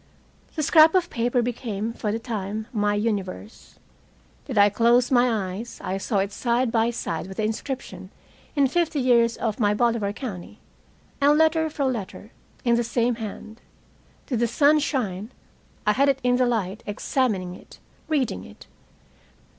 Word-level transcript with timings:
The 0.55 0.63
scrap 0.63 0.95
of 0.95 1.11
paper 1.11 1.43
became, 1.43 1.93
for 1.93 2.11
the 2.11 2.17
time, 2.17 2.65
my 2.73 2.95
universe. 2.95 3.77
Did 4.45 4.57
I 4.57 4.69
close 4.69 5.11
my 5.11 5.31
eyes, 5.53 5.77
I 5.83 5.99
saw 5.99 6.17
it 6.17 6.31
side 6.31 6.71
by 6.71 6.89
side 6.89 7.27
with 7.27 7.37
the 7.37 7.43
inscription 7.43 8.09
in 8.55 8.65
"Fifty 8.65 8.99
years 8.99 9.37
of 9.37 9.59
my 9.59 9.75
Bolivar 9.75 10.11
County," 10.11 10.57
and 11.21 11.37
letter 11.37 11.69
for 11.69 11.85
letter, 11.85 12.31
in 12.65 12.77
the 12.77 12.83
same 12.83 13.13
hand. 13.21 13.61
Did 14.25 14.39
the 14.39 14.47
sun 14.47 14.79
shine, 14.79 15.31
I 15.85 15.91
had 15.91 16.09
it 16.09 16.17
in 16.23 16.37
the 16.37 16.47
light, 16.47 16.81
examining 16.87 17.53
it, 17.53 17.77
reading 18.07 18.43
it. 18.43 18.65